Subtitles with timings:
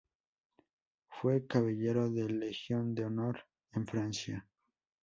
[1.11, 4.47] Fue caballero de la Legión de Honor en Francia.